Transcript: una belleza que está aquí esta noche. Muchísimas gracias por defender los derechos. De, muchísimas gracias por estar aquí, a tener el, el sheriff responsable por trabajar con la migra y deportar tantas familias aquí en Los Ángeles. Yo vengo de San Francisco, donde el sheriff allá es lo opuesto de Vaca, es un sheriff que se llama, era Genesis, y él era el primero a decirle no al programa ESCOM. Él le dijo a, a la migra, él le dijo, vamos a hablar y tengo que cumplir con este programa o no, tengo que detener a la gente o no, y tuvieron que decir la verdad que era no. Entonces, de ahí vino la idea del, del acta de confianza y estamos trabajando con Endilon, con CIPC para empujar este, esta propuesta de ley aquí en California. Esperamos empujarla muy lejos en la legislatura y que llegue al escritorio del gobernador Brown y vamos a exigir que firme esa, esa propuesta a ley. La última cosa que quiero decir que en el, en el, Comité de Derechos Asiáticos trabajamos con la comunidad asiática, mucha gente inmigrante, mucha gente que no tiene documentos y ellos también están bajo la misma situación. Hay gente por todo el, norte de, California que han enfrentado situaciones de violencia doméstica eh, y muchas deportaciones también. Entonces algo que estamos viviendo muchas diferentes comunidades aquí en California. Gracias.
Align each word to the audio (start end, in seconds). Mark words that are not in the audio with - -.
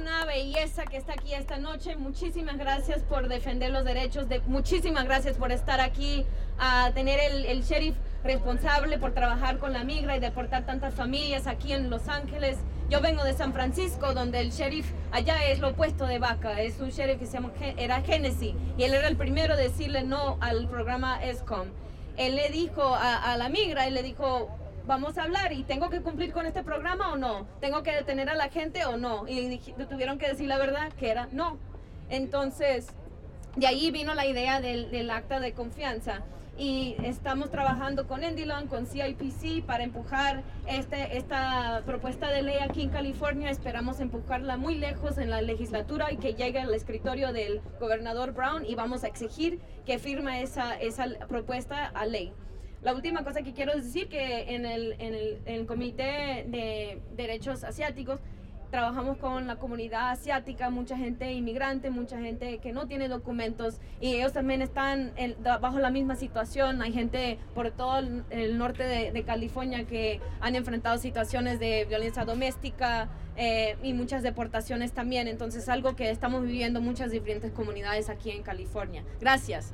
una 0.00 0.24
belleza 0.24 0.84
que 0.84 0.96
está 0.96 1.14
aquí 1.14 1.34
esta 1.34 1.58
noche. 1.58 1.96
Muchísimas 1.96 2.58
gracias 2.58 3.02
por 3.02 3.28
defender 3.28 3.70
los 3.70 3.84
derechos. 3.84 4.28
De, 4.28 4.40
muchísimas 4.40 5.04
gracias 5.04 5.36
por 5.36 5.52
estar 5.52 5.80
aquí, 5.80 6.24
a 6.58 6.90
tener 6.94 7.20
el, 7.20 7.46
el 7.46 7.62
sheriff 7.62 7.96
responsable 8.24 8.98
por 8.98 9.12
trabajar 9.12 9.58
con 9.58 9.72
la 9.72 9.84
migra 9.84 10.16
y 10.16 10.20
deportar 10.20 10.66
tantas 10.66 10.94
familias 10.94 11.46
aquí 11.46 11.72
en 11.72 11.90
Los 11.90 12.08
Ángeles. 12.08 12.58
Yo 12.88 13.00
vengo 13.00 13.24
de 13.24 13.32
San 13.32 13.52
Francisco, 13.52 14.14
donde 14.14 14.40
el 14.40 14.50
sheriff 14.50 14.90
allá 15.12 15.44
es 15.44 15.58
lo 15.58 15.70
opuesto 15.70 16.06
de 16.06 16.18
Vaca, 16.18 16.60
es 16.60 16.78
un 16.80 16.90
sheriff 16.90 17.18
que 17.18 17.26
se 17.26 17.34
llama, 17.34 17.52
era 17.76 18.00
Genesis, 18.02 18.54
y 18.76 18.82
él 18.82 18.94
era 18.94 19.08
el 19.08 19.16
primero 19.16 19.54
a 19.54 19.56
decirle 19.56 20.04
no 20.04 20.38
al 20.40 20.68
programa 20.68 21.22
ESCOM. 21.22 21.68
Él 22.16 22.36
le 22.36 22.48
dijo 22.50 22.82
a, 22.82 23.32
a 23.32 23.36
la 23.36 23.48
migra, 23.48 23.86
él 23.86 23.94
le 23.94 24.02
dijo, 24.02 24.48
vamos 24.86 25.18
a 25.18 25.24
hablar 25.24 25.52
y 25.52 25.64
tengo 25.64 25.90
que 25.90 26.00
cumplir 26.00 26.32
con 26.32 26.46
este 26.46 26.62
programa 26.62 27.12
o 27.12 27.16
no, 27.16 27.46
tengo 27.60 27.82
que 27.82 27.92
detener 27.92 28.30
a 28.30 28.34
la 28.34 28.48
gente 28.48 28.84
o 28.84 28.96
no, 28.96 29.26
y 29.28 29.58
tuvieron 29.88 30.18
que 30.18 30.28
decir 30.28 30.46
la 30.48 30.58
verdad 30.58 30.92
que 30.92 31.10
era 31.10 31.28
no. 31.32 31.58
Entonces, 32.08 32.88
de 33.56 33.66
ahí 33.66 33.90
vino 33.90 34.14
la 34.14 34.26
idea 34.26 34.60
del, 34.60 34.90
del 34.90 35.10
acta 35.10 35.40
de 35.40 35.52
confianza 35.52 36.22
y 36.58 36.96
estamos 37.02 37.50
trabajando 37.50 38.06
con 38.06 38.24
Endilon, 38.24 38.66
con 38.68 38.86
CIPC 38.86 39.64
para 39.66 39.84
empujar 39.84 40.42
este, 40.66 41.16
esta 41.16 41.82
propuesta 41.84 42.30
de 42.30 42.42
ley 42.42 42.58
aquí 42.62 42.82
en 42.82 42.90
California. 42.90 43.50
Esperamos 43.50 44.00
empujarla 44.00 44.56
muy 44.56 44.76
lejos 44.76 45.18
en 45.18 45.30
la 45.30 45.42
legislatura 45.42 46.12
y 46.12 46.16
que 46.16 46.34
llegue 46.34 46.58
al 46.58 46.72
escritorio 46.72 47.32
del 47.32 47.60
gobernador 47.78 48.32
Brown 48.32 48.64
y 48.64 48.74
vamos 48.74 49.04
a 49.04 49.08
exigir 49.08 49.60
que 49.84 49.98
firme 49.98 50.42
esa, 50.42 50.74
esa 50.76 51.06
propuesta 51.28 51.86
a 51.86 52.06
ley. 52.06 52.32
La 52.86 52.94
última 52.94 53.24
cosa 53.24 53.42
que 53.42 53.52
quiero 53.52 53.74
decir 53.74 54.08
que 54.08 54.54
en 54.54 54.64
el, 54.64 54.94
en 55.00 55.40
el, 55.44 55.66
Comité 55.66 56.46
de 56.46 57.02
Derechos 57.16 57.64
Asiáticos 57.64 58.20
trabajamos 58.70 59.18
con 59.18 59.48
la 59.48 59.56
comunidad 59.56 60.10
asiática, 60.10 60.70
mucha 60.70 60.96
gente 60.96 61.32
inmigrante, 61.32 61.90
mucha 61.90 62.20
gente 62.20 62.58
que 62.58 62.70
no 62.72 62.86
tiene 62.86 63.08
documentos 63.08 63.80
y 64.00 64.14
ellos 64.14 64.32
también 64.32 64.62
están 64.62 65.12
bajo 65.60 65.80
la 65.80 65.90
misma 65.90 66.14
situación. 66.14 66.80
Hay 66.80 66.92
gente 66.92 67.40
por 67.56 67.72
todo 67.72 67.98
el, 68.30 68.56
norte 68.56 68.84
de, 68.84 69.24
California 69.24 69.84
que 69.84 70.20
han 70.40 70.54
enfrentado 70.54 70.96
situaciones 70.98 71.58
de 71.58 71.86
violencia 71.86 72.24
doméstica 72.24 73.08
eh, 73.36 73.76
y 73.82 73.94
muchas 73.94 74.22
deportaciones 74.22 74.92
también. 74.92 75.26
Entonces 75.26 75.68
algo 75.68 75.96
que 75.96 76.10
estamos 76.10 76.44
viviendo 76.44 76.80
muchas 76.80 77.10
diferentes 77.10 77.50
comunidades 77.50 78.10
aquí 78.10 78.30
en 78.30 78.44
California. 78.44 79.02
Gracias. 79.18 79.72